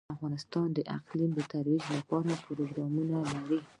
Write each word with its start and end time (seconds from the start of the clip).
افغانستان 0.15 0.67
د 0.73 0.79
اقلیم 0.97 1.31
د 1.35 1.39
ترویج 1.51 1.85
لپاره 1.97 2.31
پروګرامونه 2.45 3.15
لري. 3.31 3.59